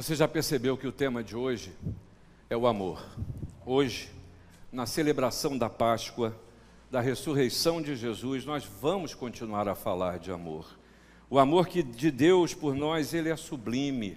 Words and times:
Você 0.00 0.14
já 0.14 0.26
percebeu 0.26 0.78
que 0.78 0.86
o 0.86 0.92
tema 0.92 1.22
de 1.22 1.36
hoje 1.36 1.72
é 2.48 2.56
o 2.56 2.66
amor? 2.66 3.04
Hoje, 3.66 4.08
na 4.72 4.86
celebração 4.86 5.58
da 5.58 5.68
Páscoa, 5.68 6.34
da 6.90 7.02
ressurreição 7.02 7.82
de 7.82 7.94
Jesus, 7.94 8.46
nós 8.46 8.64
vamos 8.64 9.12
continuar 9.12 9.68
a 9.68 9.74
falar 9.74 10.18
de 10.18 10.32
amor. 10.32 10.74
O 11.28 11.38
amor 11.38 11.68
que 11.68 11.82
de 11.82 12.10
Deus 12.10 12.54
por 12.54 12.74
nós, 12.74 13.12
ele 13.12 13.28
é 13.28 13.36
sublime, 13.36 14.16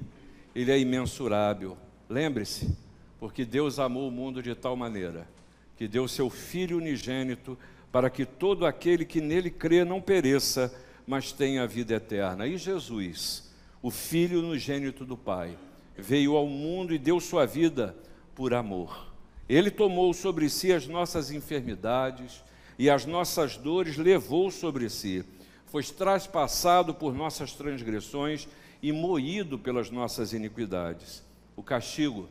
ele 0.56 0.72
é 0.72 0.80
imensurável. 0.80 1.78
Lembre-se, 2.08 2.78
porque 3.20 3.44
Deus 3.44 3.78
amou 3.78 4.08
o 4.08 4.12
mundo 4.12 4.42
de 4.42 4.56
tal 4.56 4.78
maneira 4.78 5.28
que 5.76 5.86
deu 5.86 6.08
seu 6.08 6.30
filho 6.30 6.78
unigênito 6.78 7.60
para 7.92 8.10
que 8.10 8.26
todo 8.26 8.66
aquele 8.66 9.04
que 9.04 9.20
nele 9.20 9.52
crê 9.52 9.84
não 9.84 10.00
pereça, 10.00 10.74
mas 11.06 11.34
tenha 11.34 11.64
a 11.64 11.68
vida 11.68 11.94
eterna. 11.94 12.48
E 12.48 12.58
Jesus, 12.58 13.52
o 13.82 13.92
filho 13.92 14.40
unigênito 14.40 15.04
do 15.04 15.18
Pai, 15.18 15.58
veio 15.98 16.36
ao 16.36 16.48
mundo 16.48 16.94
e 16.94 16.98
deu 16.98 17.20
sua 17.20 17.46
vida 17.46 17.96
por 18.36 18.54
amor. 18.54 19.14
Ele 19.48 19.70
tomou 19.70 20.14
sobre 20.14 20.50
si 20.50 20.72
as 20.72 20.88
nossas 20.88 21.32
enfermidades 21.32 22.44
e 22.78 22.90
as 22.90 23.06
nossas 23.06 23.58
dores 23.58 23.98
levou 23.98 24.50
sobre 24.50 24.90
si. 24.90 25.24
Foi 25.68 25.84
traspassado 25.84 26.94
por 26.94 27.14
nossas 27.14 27.54
transgressões 27.54 28.48
e 28.82 28.92
moído 28.92 29.58
pelas 29.60 29.90
nossas 29.90 30.34
iniquidades. 30.34 31.24
O 31.56 31.64
castigo 31.64 32.28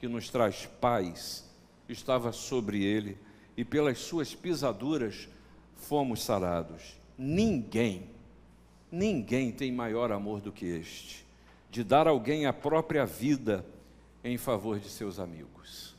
que 0.00 0.08
nos 0.08 0.28
traz 0.30 0.66
paz 0.80 1.44
estava 1.88 2.32
sobre 2.32 2.82
ele 2.82 3.18
e 3.56 3.64
pelas 3.64 3.98
suas 3.98 4.34
pisaduras 4.34 5.28
fomos 5.76 6.22
sarados. 6.22 6.96
Ninguém, 7.16 8.08
ninguém 8.90 9.52
tem 9.52 9.70
maior 9.70 10.10
amor 10.10 10.40
do 10.40 10.50
que 10.50 10.66
este 10.66 11.23
de 11.74 11.82
dar 11.82 12.06
alguém 12.06 12.46
a 12.46 12.52
própria 12.52 13.04
vida 13.04 13.66
em 14.22 14.38
favor 14.38 14.78
de 14.78 14.88
seus 14.88 15.18
amigos. 15.18 15.93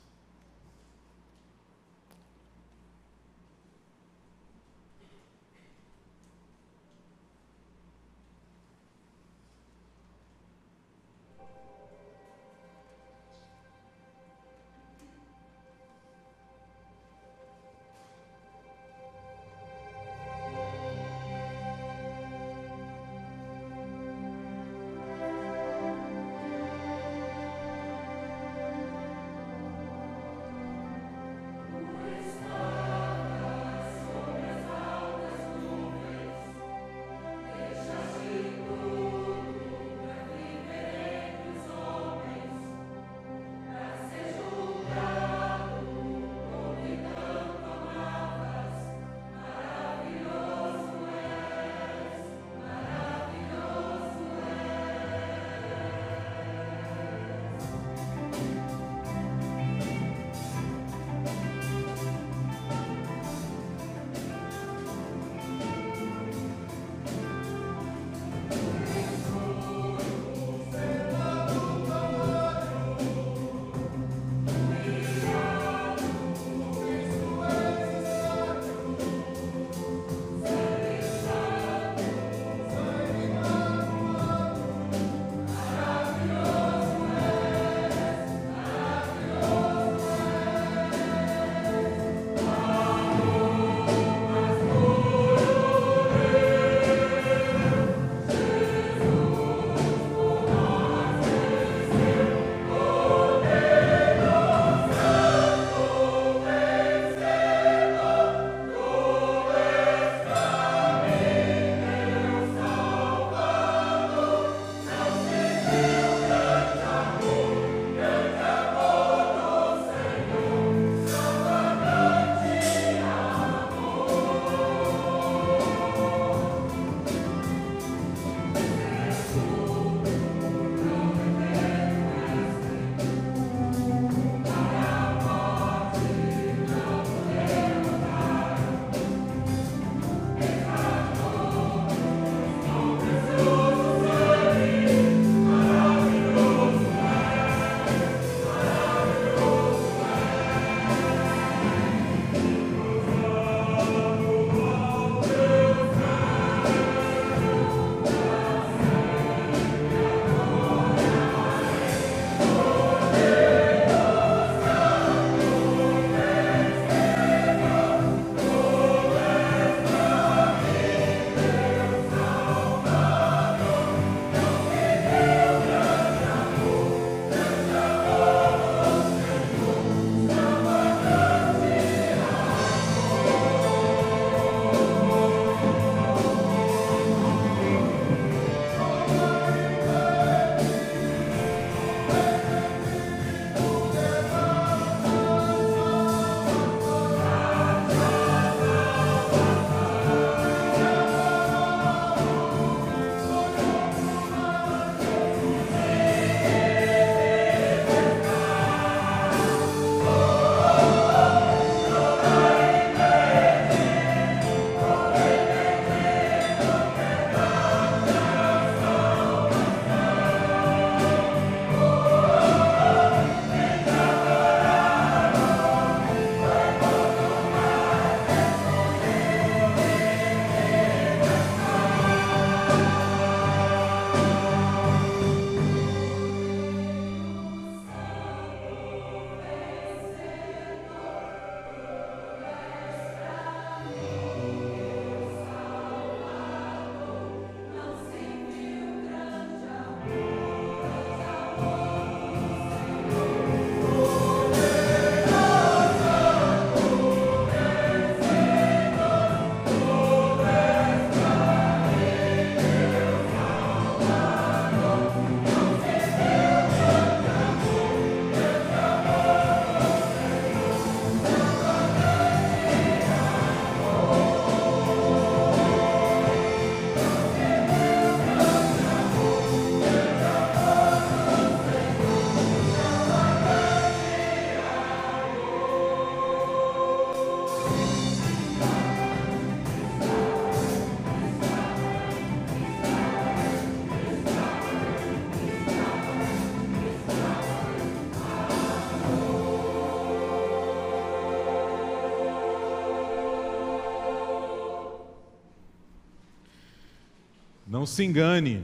Não 307.85 307.87
se 307.87 308.03
engane, 308.03 308.63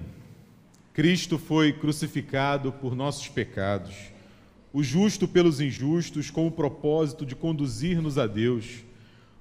Cristo 0.96 1.38
foi 1.38 1.72
crucificado 1.72 2.72
por 2.72 2.96
nossos 2.96 3.28
pecados, 3.28 3.94
o 4.74 4.82
justo 4.82 5.28
pelos 5.28 5.62
injustos, 5.62 6.32
com 6.32 6.48
o 6.48 6.52
propósito 6.52 7.24
de 7.24 7.36
conduzir-nos 7.36 8.18
a 8.18 8.26
Deus, 8.26 8.80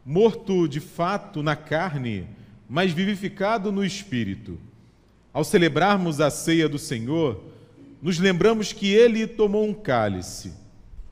morto 0.04 0.68
de 0.68 0.80
fato 0.80 1.42
na 1.42 1.56
carne, 1.56 2.26
mas 2.68 2.92
vivificado 2.92 3.72
no 3.72 3.82
espírito. 3.82 4.58
Ao 5.32 5.42
celebrarmos 5.42 6.20
a 6.20 6.28
ceia 6.28 6.68
do 6.68 6.78
Senhor, 6.78 7.42
nos 8.02 8.18
lembramos 8.18 8.74
que 8.74 8.92
ele 8.92 9.26
tomou 9.26 9.66
um 9.66 9.72
cálice. 9.72 10.52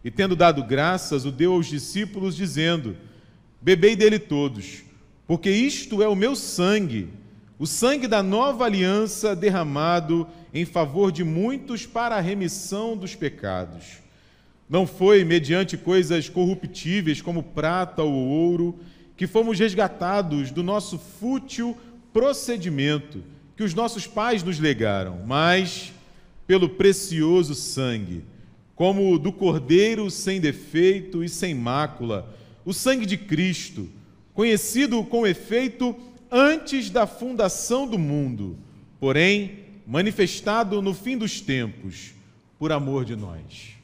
E, 0.05 0.11
tendo 0.11 0.37
dado 0.37 0.63
graças, 0.63 1.25
o 1.25 1.33
deu 1.33 1.55
aos 1.55 1.69
discípulos, 1.69 2.37
dizendo: 2.37 2.99
Bebei 3.63 3.97
dele 3.97 4.19
todos, 4.19 4.83
porque 5.27 5.51
isto 5.51 6.03
é 6.03 6.07
o 6.07 6.15
meu 6.15 6.37
sangue 6.37 7.09
o 7.59 7.67
sangue 7.67 8.07
da 8.07 8.23
nova 8.23 8.65
aliança 8.65 9.35
derramado 9.35 10.27
em 10.55 10.65
favor 10.65 11.11
de 11.11 11.25
muitos 11.25 11.85
para 11.85 12.17
a 12.17 12.21
remissão 12.21 12.97
dos 12.97 13.15
pecados. 13.17 13.99
Não 14.69 14.87
foi 14.87 15.25
mediante 15.25 15.77
coisas 15.77 16.29
corruptíveis 16.29 17.21
como 17.21 17.43
prata 17.43 18.03
ou 18.03 18.13
ouro 18.13 18.79
que 19.17 19.27
fomos 19.27 19.59
resgatados 19.59 20.53
do 20.53 20.63
nosso 20.63 20.99
fútil 20.99 21.77
procedimento 22.13 23.25
que 23.57 23.65
os 23.65 23.75
nossos 23.75 24.07
pais 24.07 24.45
nos 24.45 24.61
legaram, 24.61 25.21
mas 25.27 25.93
pelo 26.47 26.69
precioso 26.69 27.57
sangue, 27.57 28.23
como 28.77 29.13
o 29.13 29.19
do 29.19 29.33
Cordeiro 29.33 30.09
sem 30.11 30.41
defeito 30.41 31.25
e 31.25 31.29
sem 31.29 31.55
mácula, 31.55 32.33
o 32.65 32.73
sangue 32.73 33.05
de 33.05 33.17
Cristo, 33.17 33.89
conhecido 34.33 35.03
com 35.03 35.27
efeito 35.27 35.97
antes 36.31 36.91
da 36.91 37.07
fundação 37.07 37.87
do 37.87 37.99
mundo, 37.99 38.59
porém 39.01 39.65
manifestado 39.87 40.83
no 40.83 40.93
fim 40.93 41.17
dos 41.17 41.41
tempos, 41.41 42.13
por 42.59 42.73
amor 42.73 43.05
de 43.05 43.17
nós. 43.17 43.77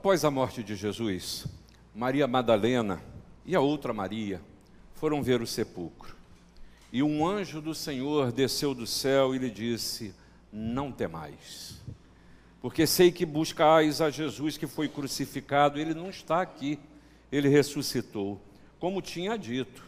Após 0.00 0.24
a 0.24 0.30
morte 0.30 0.62
de 0.62 0.74
Jesus, 0.74 1.46
Maria 1.94 2.26
Madalena 2.26 3.02
e 3.44 3.54
a 3.54 3.60
outra 3.60 3.92
Maria 3.92 4.40
foram 4.94 5.22
ver 5.22 5.42
o 5.42 5.46
sepulcro. 5.46 6.16
E 6.90 7.02
um 7.02 7.28
anjo 7.28 7.60
do 7.60 7.74
Senhor 7.74 8.32
desceu 8.32 8.74
do 8.74 8.86
céu 8.86 9.34
e 9.34 9.38
lhe 9.38 9.50
disse: 9.50 10.14
Não 10.50 10.90
temais, 10.90 11.82
porque 12.62 12.86
sei 12.86 13.12
que 13.12 13.26
buscais 13.26 14.00
a 14.00 14.08
Jesus 14.08 14.56
que 14.56 14.66
foi 14.66 14.88
crucificado, 14.88 15.78
ele 15.78 15.92
não 15.92 16.08
está 16.08 16.40
aqui, 16.40 16.78
ele 17.30 17.50
ressuscitou, 17.50 18.40
como 18.78 19.02
tinha 19.02 19.36
dito. 19.36 19.84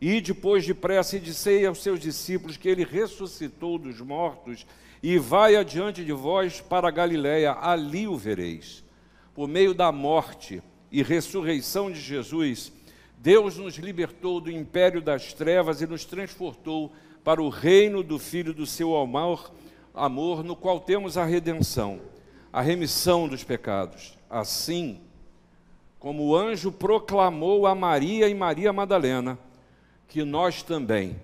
E 0.00 0.20
depois 0.20 0.64
depressa 0.64 1.16
e 1.16 1.20
dissei 1.20 1.66
aos 1.66 1.82
seus 1.82 1.98
discípulos 1.98 2.56
que 2.56 2.68
ele 2.68 2.84
ressuscitou 2.84 3.78
dos 3.78 4.00
mortos 4.00 4.64
e 5.02 5.18
vai 5.18 5.56
adiante 5.56 6.04
de 6.04 6.12
vós 6.12 6.60
para 6.60 6.86
a 6.86 6.92
Galiléia, 6.92 7.56
ali 7.60 8.06
o 8.06 8.16
vereis. 8.16 8.88
Por 9.40 9.48
meio 9.48 9.72
da 9.72 9.90
morte 9.90 10.62
e 10.92 11.02
ressurreição 11.02 11.90
de 11.90 11.98
Jesus, 11.98 12.70
Deus 13.16 13.56
nos 13.56 13.76
libertou 13.76 14.38
do 14.38 14.50
império 14.50 15.00
das 15.00 15.32
trevas 15.32 15.80
e 15.80 15.86
nos 15.86 16.04
transportou 16.04 16.92
para 17.24 17.42
o 17.42 17.48
reino 17.48 18.02
do 18.02 18.18
Filho 18.18 18.52
do 18.52 18.66
seu 18.66 18.94
amor, 18.94 19.50
amor, 19.94 20.44
no 20.44 20.54
qual 20.54 20.78
temos 20.78 21.16
a 21.16 21.24
redenção, 21.24 22.00
a 22.52 22.60
remissão 22.60 23.26
dos 23.26 23.42
pecados. 23.42 24.18
Assim, 24.28 25.00
como 25.98 26.22
o 26.24 26.36
anjo 26.36 26.70
proclamou 26.70 27.66
a 27.66 27.74
Maria 27.74 28.28
e 28.28 28.34
Maria 28.34 28.74
Madalena, 28.74 29.38
que 30.06 30.22
nós 30.22 30.62
também 30.62 31.18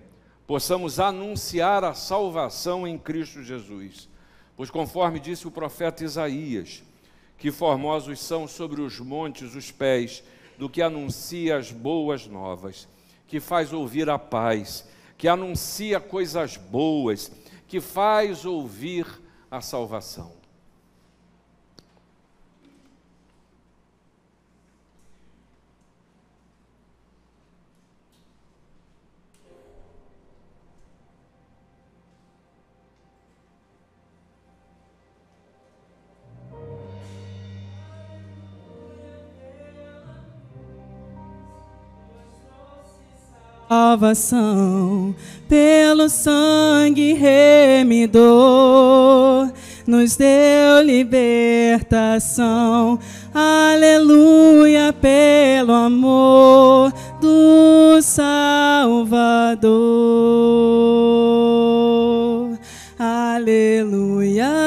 possamos 0.47 0.99
anunciar 0.99 1.83
a 1.83 1.93
salvação 1.93 2.87
em 2.87 2.97
Cristo 2.97 3.43
Jesus. 3.43 4.09
Pois, 4.55 4.71
conforme 4.71 5.19
disse 5.19 5.47
o 5.47 5.51
profeta 5.51 6.03
Isaías, 6.03 6.81
que 7.37 7.51
formosos 7.51 8.19
são 8.19 8.47
sobre 8.47 8.81
os 8.81 8.99
montes 8.99 9.55
os 9.55 9.71
pés 9.71 10.23
do 10.57 10.69
que 10.69 10.81
anuncia 10.81 11.57
as 11.57 11.71
boas 11.71 12.27
novas, 12.27 12.87
que 13.27 13.39
faz 13.39 13.71
ouvir 13.71 14.09
a 14.09 14.17
paz, 14.17 14.87
que 15.17 15.27
anuncia 15.27 15.99
coisas 15.99 16.57
boas, 16.57 17.31
que 17.67 17.79
faz 17.79 18.45
ouvir 18.45 19.05
a 19.51 19.61
salvação. 19.61 20.36
Salvação 43.67 45.13
pelo 45.49 46.07
sangue 46.07 47.11
remidor 47.13 48.27
nos 49.85 50.15
deu 50.15 50.81
libertação. 50.83 52.17
Aleluia 53.33 54.93
pelo 54.93 55.73
amor 55.73 56.93
do 57.21 58.01
Salvador. 58.01 59.67
Aleluia 62.97 64.66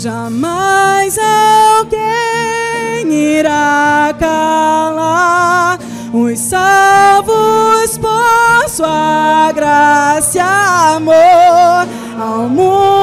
Jamais 0.00 1.18
alguém 1.78 3.12
irá 3.12 4.14
calar. 4.18 5.78
Os 6.10 6.38
salvos 6.38 7.98
por 7.98 8.66
sua 8.70 9.52
graça 9.52 10.38
e 10.38 10.40
amor. 10.40 11.86
Ao 12.18 12.48
mundo 12.48 12.99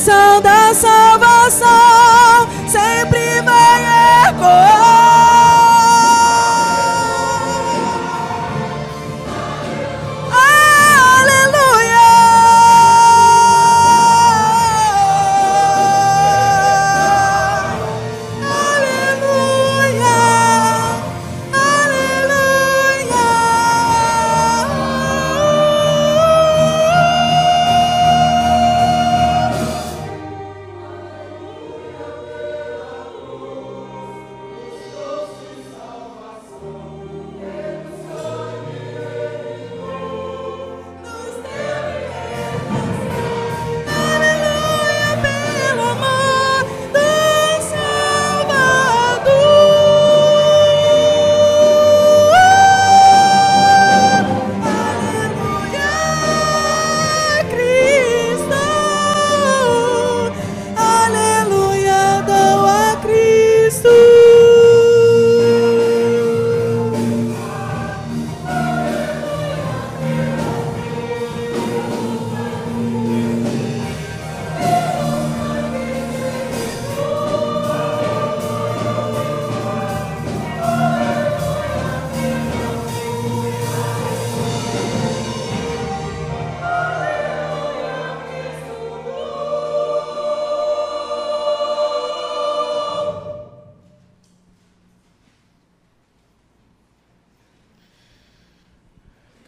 canção 0.00 0.40
da 0.40 0.59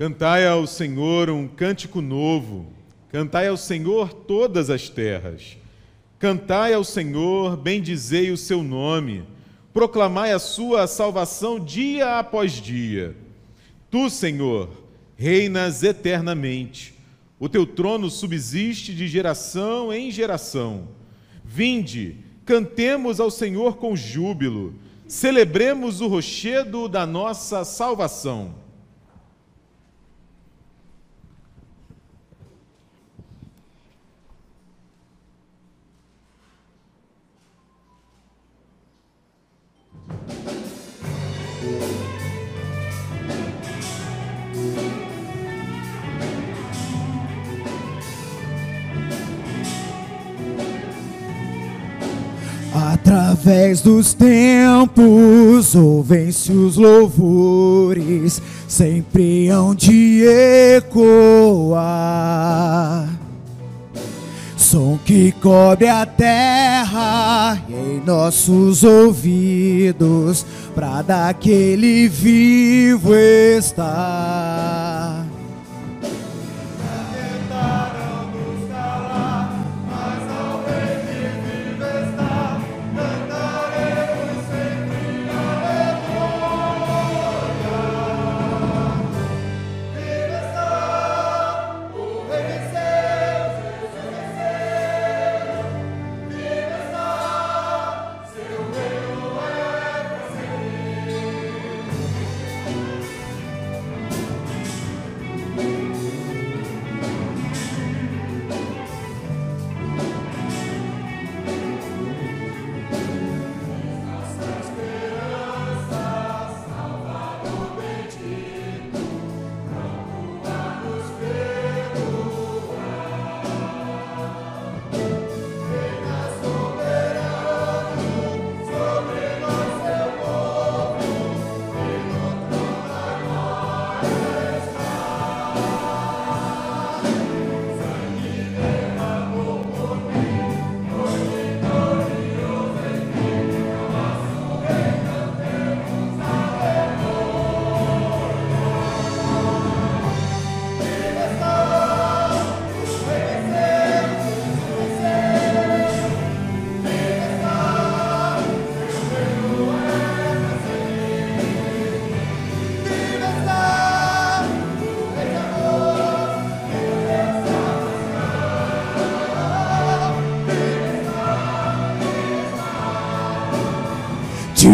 Cantai 0.03 0.49
ao 0.49 0.67
Senhor 0.67 1.31
um 1.31 1.47
cântico 1.47 2.01
novo. 2.01 2.67
Cantai 3.09 3.47
ao 3.47 3.57
Senhor 3.57 4.13
todas 4.13 4.69
as 4.69 4.89
terras. 4.89 5.57
Cantai 6.19 6.75
ao 6.75 6.83
Senhor, 6.83 7.57
bendizei 7.57 8.33
o 8.33 8.37
seu 8.37 8.65
nome. 8.65 9.23
Proclamai 9.73 10.33
a 10.33 10.41
sua 10.41 10.89
salvação 10.89 11.61
dia 11.61 12.19
após 12.19 12.55
dia. 12.55 13.15
Tu, 13.93 14.11
Senhor, 14.11 14.71
reinas 15.15 15.85
eternamente. 15.85 16.95
O 17.39 17.49
teu 17.49 17.65
trono 17.65 18.11
subsiste 18.11 18.93
de 18.93 19.07
geração 19.07 19.93
em 19.93 20.11
geração. 20.11 20.89
Vinde, 21.45 22.17
cantemos 22.45 23.21
ao 23.21 23.31
Senhor 23.31 23.77
com 23.77 23.95
júbilo. 23.95 24.75
Celebremos 25.07 26.01
o 26.01 26.09
rochedo 26.09 26.89
da 26.89 27.07
nossa 27.07 27.65
salvação. 27.65 28.62
Através 52.75 53.83
dos 53.83 54.15
tempos 54.15 55.75
ouvem-se 55.75 56.53
os 56.53 56.77
louvores, 56.77 58.41
sempre 58.67 59.51
hão 59.51 59.75
de 59.75 60.25
ecoar. 60.79 61.81
Som 64.57 64.99
que 65.05 65.33
cobre 65.33 65.87
a 65.87 66.07
terra 66.07 67.63
em 67.69 68.01
nossos 68.07 68.85
ouvidos, 68.85 70.47
pra 70.75 71.03
daquele 71.03 72.09
vivo 72.09 73.15
estar. 73.15 75.22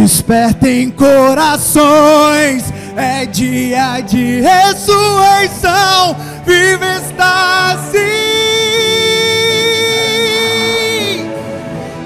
Despertem 0.08 0.90
corações, 0.90 2.64
é 2.96 3.26
dia 3.26 4.00
de 4.00 4.40
ressurreição, 4.40 6.16
vive 6.46 6.86
está 6.96 7.72
assim. 7.72 7.98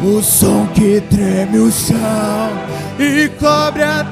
O 0.02 0.20
som 0.20 0.66
que 0.74 1.00
treme 1.02 1.60
o 1.60 1.70
chão 1.70 2.50
e 2.98 3.28
cobre 3.38 3.84
até 3.84 4.11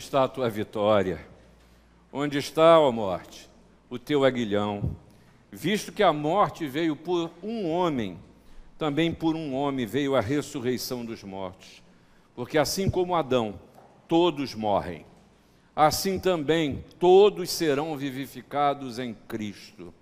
Está 0.07 0.23
a 0.23 0.27
tua 0.27 0.49
vitória? 0.49 1.27
Onde 2.13 2.37
está, 2.37 2.79
ó 2.79 2.89
morte, 2.93 3.49
o 3.89 3.99
teu 3.99 4.23
aguilhão? 4.23 4.95
Visto 5.51 5.91
que 5.91 6.01
a 6.01 6.13
morte 6.13 6.65
veio 6.65 6.95
por 6.95 7.29
um 7.43 7.69
homem, 7.69 8.17
também 8.77 9.13
por 9.13 9.35
um 9.35 9.53
homem 9.53 9.85
veio 9.85 10.15
a 10.15 10.21
ressurreição 10.21 11.03
dos 11.03 11.23
mortos. 11.23 11.83
Porque 12.33 12.57
assim 12.57 12.89
como 12.89 13.15
Adão, 13.15 13.59
todos 14.07 14.55
morrem, 14.55 15.05
assim 15.75 16.17
também 16.17 16.85
todos 16.97 17.49
serão 17.49 17.97
vivificados 17.97 18.99
em 18.99 19.13
Cristo. 19.13 19.93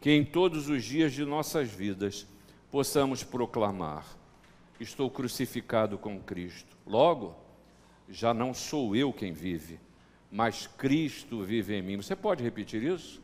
Que 0.00 0.10
em 0.10 0.24
todos 0.24 0.70
os 0.70 0.82
dias 0.82 1.12
de 1.12 1.26
nossas 1.26 1.68
vidas 1.68 2.26
possamos 2.70 3.22
proclamar: 3.22 4.06
Estou 4.80 5.10
crucificado 5.10 5.98
com 5.98 6.18
Cristo. 6.18 6.74
Logo, 6.86 7.36
já 8.10 8.34
não 8.34 8.52
sou 8.52 8.94
eu 8.96 9.12
quem 9.12 9.32
vive, 9.32 9.78
mas 10.30 10.66
Cristo 10.66 11.42
vive 11.42 11.74
em 11.74 11.82
mim. 11.82 11.96
Você 11.96 12.16
pode 12.16 12.42
repetir 12.42 12.82
isso? 12.82 13.22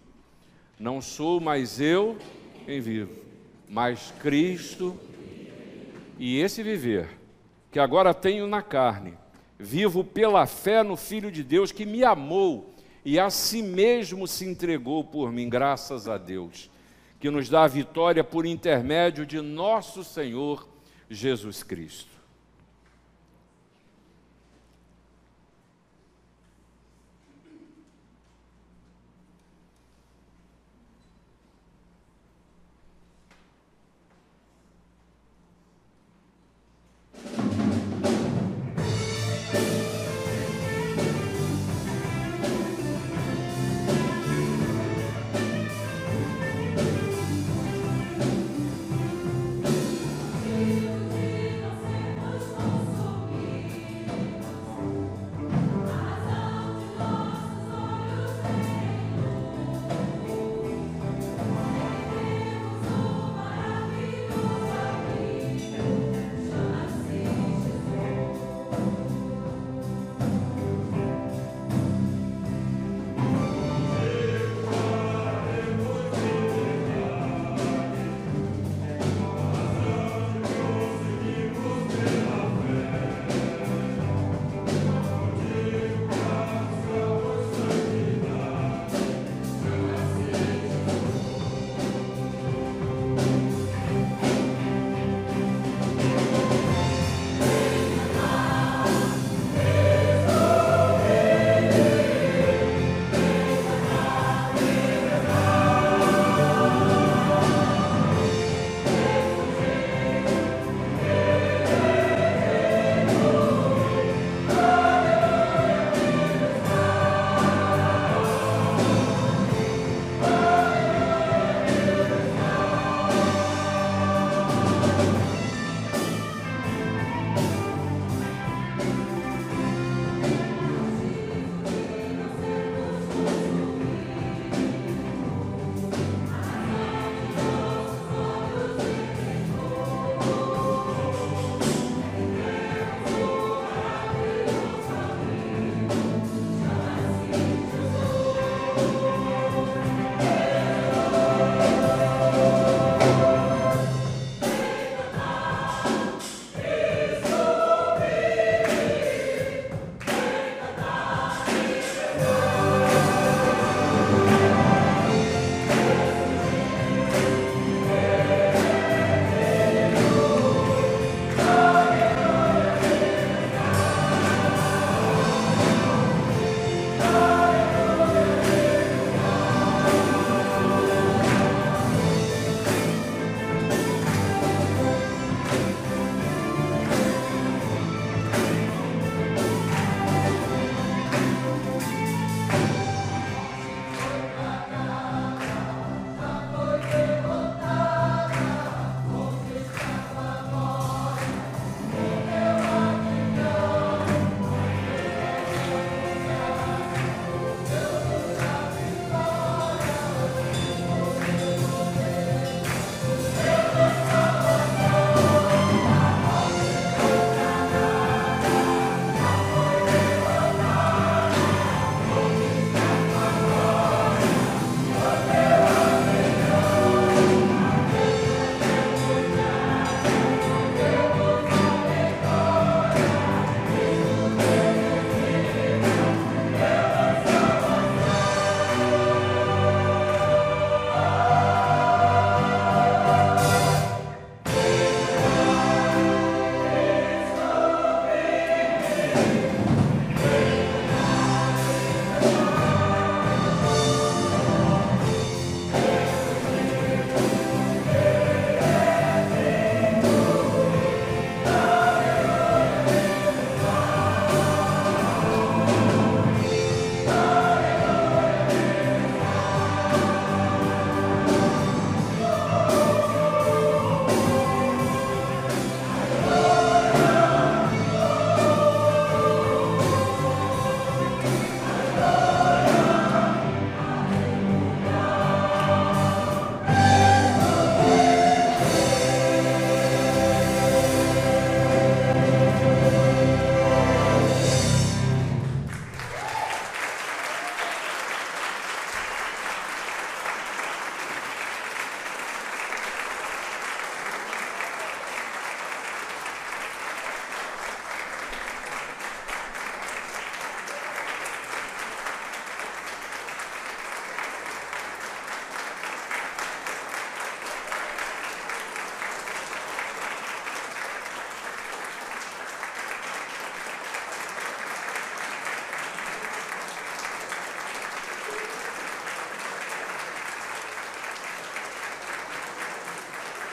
Não 0.79 1.01
sou 1.01 1.41
mais 1.41 1.81
eu 1.81 2.17
quem 2.65 2.81
vivo, 2.81 3.13
mas 3.69 4.13
Cristo. 4.21 4.99
E 6.19 6.39
esse 6.39 6.63
viver, 6.63 7.09
que 7.71 7.79
agora 7.79 8.15
tenho 8.15 8.47
na 8.47 8.63
carne, 8.63 9.15
vivo 9.59 10.03
pela 10.05 10.47
fé 10.47 10.83
no 10.83 10.97
Filho 10.97 11.31
de 11.31 11.43
Deus 11.43 11.73
que 11.73 11.85
me 11.85 12.05
amou 12.05 12.75
e 13.05 13.19
a 13.19 13.31
si 13.31 13.63
mesmo 13.63 14.27
se 14.27 14.45
entregou 14.45 15.05
por 15.05 15.31
mim, 15.31 15.49
graças 15.49 16.09
a 16.09 16.19
Deus, 16.19 16.71
que 17.21 17.31
nos 17.31 17.49
dá 17.49 17.65
a 17.65 17.69
vitória 17.69 18.25
por 18.25 18.45
intermédio 18.47 19.25
de 19.25 19.41
nosso 19.41 20.03
Senhor 20.03 20.69
Jesus 21.09 21.63
Cristo. 21.63 22.16